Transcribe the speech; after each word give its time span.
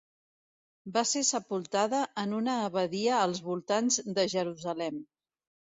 Va 0.95 1.03
ser 1.09 1.21
sepultada 1.27 2.01
en 2.23 2.35
una 2.39 2.57
abadia 2.71 3.21
als 3.27 3.45
voltants 3.51 4.03
de 4.19 4.31
Jerusalem. 4.37 5.01